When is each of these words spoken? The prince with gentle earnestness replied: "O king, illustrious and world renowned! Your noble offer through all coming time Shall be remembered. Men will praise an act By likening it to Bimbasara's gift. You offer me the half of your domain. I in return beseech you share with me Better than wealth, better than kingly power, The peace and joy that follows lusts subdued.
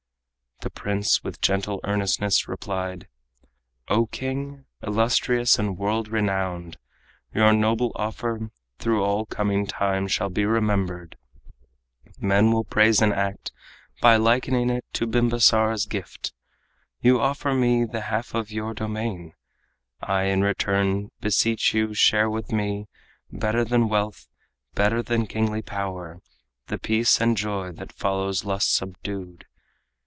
The 0.63 0.69
prince 0.69 1.23
with 1.23 1.41
gentle 1.41 1.79
earnestness 1.83 2.47
replied: 2.47 3.07
"O 3.87 4.05
king, 4.05 4.65
illustrious 4.83 5.57
and 5.57 5.75
world 5.75 6.07
renowned! 6.07 6.77
Your 7.33 7.51
noble 7.51 7.91
offer 7.95 8.51
through 8.77 9.03
all 9.03 9.25
coming 9.25 9.65
time 9.65 10.07
Shall 10.07 10.29
be 10.29 10.45
remembered. 10.45 11.17
Men 12.19 12.51
will 12.51 12.63
praise 12.63 13.01
an 13.01 13.11
act 13.11 13.51
By 14.03 14.17
likening 14.17 14.69
it 14.69 14.85
to 14.93 15.07
Bimbasara's 15.07 15.87
gift. 15.87 16.31
You 17.01 17.19
offer 17.19 17.55
me 17.55 17.83
the 17.83 18.01
half 18.01 18.35
of 18.35 18.51
your 18.51 18.75
domain. 18.75 19.33
I 19.99 20.25
in 20.25 20.41
return 20.41 21.09
beseech 21.21 21.73
you 21.73 21.95
share 21.95 22.29
with 22.29 22.51
me 22.51 22.85
Better 23.31 23.65
than 23.65 23.89
wealth, 23.89 24.27
better 24.75 25.01
than 25.01 25.25
kingly 25.25 25.63
power, 25.63 26.21
The 26.67 26.77
peace 26.77 27.19
and 27.19 27.35
joy 27.35 27.71
that 27.71 27.91
follows 27.91 28.45
lusts 28.45 28.75
subdued. 28.75 29.45